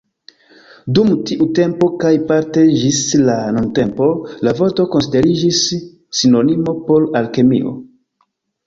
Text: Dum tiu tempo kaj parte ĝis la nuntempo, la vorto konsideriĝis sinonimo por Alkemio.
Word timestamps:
Dum 0.99 1.11
tiu 1.31 1.47
tempo 1.59 1.89
kaj 2.05 2.13
parte 2.31 2.65
ĝis 2.85 3.03
la 3.27 3.37
nuntempo, 3.59 4.09
la 4.49 4.57
vorto 4.63 4.89
konsideriĝis 4.97 5.63
sinonimo 6.23 6.79
por 6.91 7.09
Alkemio. 7.23 7.79